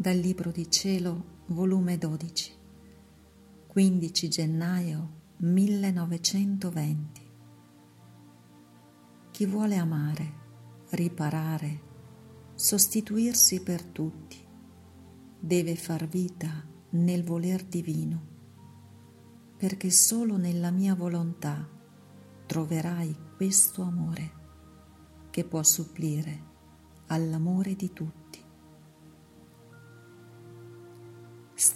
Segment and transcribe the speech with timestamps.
[0.00, 2.56] Dal Libro di Cielo, volume 12,
[3.66, 7.30] 15 gennaio 1920.
[9.30, 10.32] Chi vuole amare,
[10.92, 11.80] riparare,
[12.54, 14.42] sostituirsi per tutti,
[15.38, 18.26] deve far vita nel voler divino,
[19.58, 21.68] perché solo nella mia volontà
[22.46, 24.32] troverai questo amore
[25.28, 26.44] che può supplire
[27.08, 28.29] all'amore di tutti.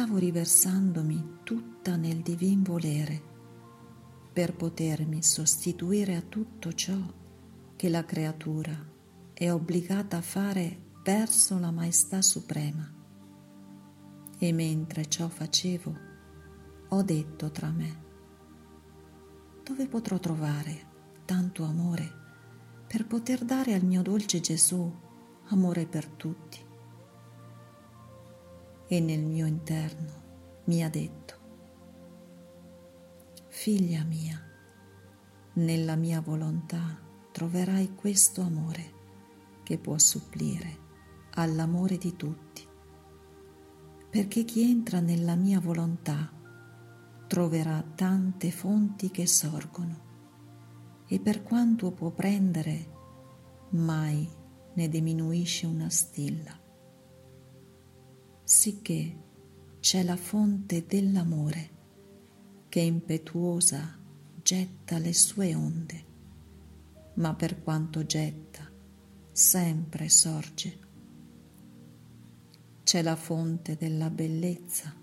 [0.00, 3.20] Stavo riversandomi tutta nel divin volere
[4.32, 6.96] per potermi sostituire a tutto ciò
[7.76, 8.74] che la creatura
[9.34, 12.90] è obbligata a fare verso la maestà suprema.
[14.38, 15.94] E mentre ciò facevo,
[16.88, 18.02] ho detto tra me,
[19.62, 20.86] dove potrò trovare
[21.26, 22.10] tanto amore
[22.86, 24.90] per poter dare al mio dolce Gesù
[25.48, 26.68] amore per tutti?
[28.92, 31.34] E nel mio interno mi ha detto,
[33.46, 34.36] figlia mia,
[35.52, 38.92] nella mia volontà troverai questo amore
[39.62, 40.76] che può supplire
[41.34, 42.66] all'amore di tutti,
[44.10, 46.28] perché chi entra nella mia volontà
[47.28, 50.08] troverà tante fonti che sorgono
[51.06, 52.90] e per quanto può prendere
[53.70, 54.28] mai
[54.74, 56.58] ne diminuisce una stilla,
[58.50, 59.16] sicché
[59.78, 61.70] c'è la fonte dell'amore
[62.68, 63.96] che impetuosa
[64.42, 66.08] getta le sue onde
[67.14, 68.68] ma per quanto getta,
[69.30, 70.78] sempre sorge.
[72.82, 74.94] C'è la fonte della bellezza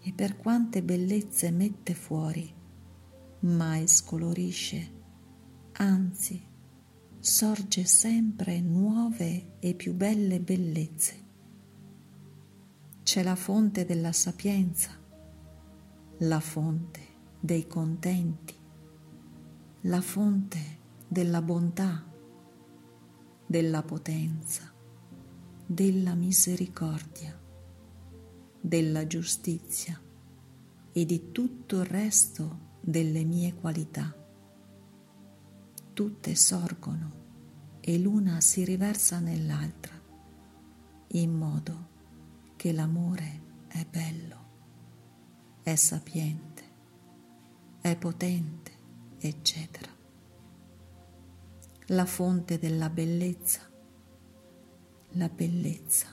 [0.00, 2.52] e per quante bellezze mette fuori,
[3.40, 4.92] mai scolorisce,
[5.72, 6.42] anzi
[7.18, 11.25] sorge sempre nuove e più belle bellezze.
[13.06, 14.90] C'è la fonte della sapienza,
[16.18, 17.00] la fonte
[17.38, 18.56] dei contenti,
[19.82, 20.58] la fonte
[21.06, 22.04] della bontà,
[23.46, 24.72] della potenza,
[25.64, 27.40] della misericordia,
[28.60, 30.02] della giustizia
[30.90, 34.12] e di tutto il resto delle mie qualità.
[35.92, 37.12] Tutte sorgono
[37.78, 39.94] e l'una si riversa nell'altra,
[41.12, 41.94] in modo
[42.66, 44.36] che l'amore è bello,
[45.62, 46.62] è sapiente,
[47.80, 48.72] è potente,
[49.18, 49.94] eccetera
[51.90, 53.60] la fonte della bellezza.
[55.10, 56.08] La bellezza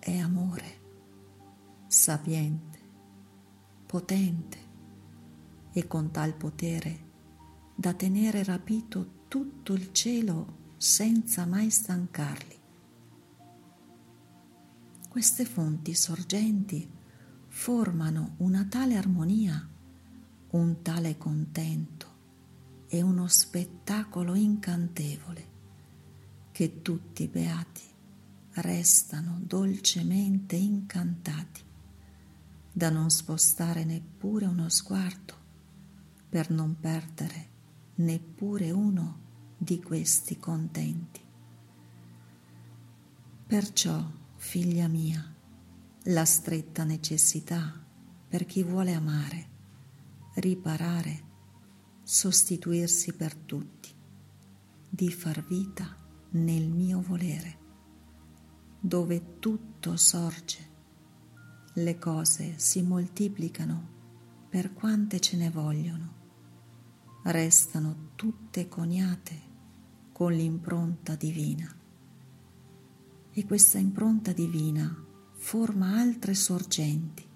[0.00, 0.80] è amore,
[1.86, 2.78] sapiente,
[3.86, 4.58] potente
[5.72, 7.12] e con tal potere
[7.76, 12.62] da tenere rapito tutto il cielo senza mai stancarli.
[15.14, 16.90] Queste fonti sorgenti
[17.46, 19.64] formano una tale armonia,
[20.50, 22.06] un tale contento,
[22.88, 25.48] è uno spettacolo incantevole
[26.50, 27.84] che tutti i beati
[28.54, 31.62] restano dolcemente incantati
[32.72, 35.34] da non spostare neppure uno sguardo
[36.28, 37.48] per non perdere
[37.94, 39.18] neppure uno
[39.58, 41.20] di questi contenti.
[43.46, 45.34] Perciò, figlia mia,
[46.04, 47.82] la stretta necessità
[48.28, 49.48] per chi vuole amare,
[50.34, 51.24] riparare,
[52.04, 53.88] sostituirsi per tutti,
[54.88, 55.96] di far vita
[56.32, 57.58] nel mio volere,
[58.78, 60.70] dove tutto sorge,
[61.72, 66.14] le cose si moltiplicano per quante ce ne vogliono,
[67.24, 69.40] restano tutte coniate
[70.12, 71.83] con l'impronta divina.
[73.34, 74.96] E questa impronta divina
[75.32, 77.28] forma altre sorgenti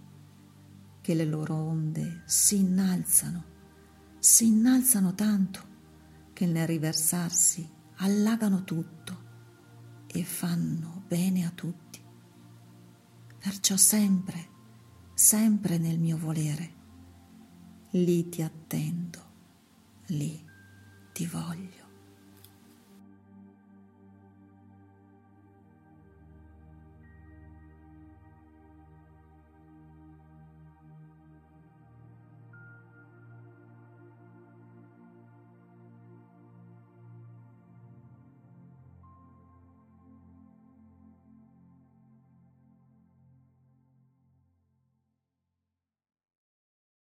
[1.01, 3.57] che le loro onde si innalzano
[4.19, 5.77] si innalzano tanto
[6.33, 9.27] che nel riversarsi allagano tutto
[10.07, 12.01] e fanno bene a tutti.
[13.39, 14.49] Perciò sempre,
[15.15, 16.75] sempre nel mio volere,
[17.91, 19.25] lì ti attendo,
[20.07, 20.45] lì
[21.13, 21.88] ti voglio.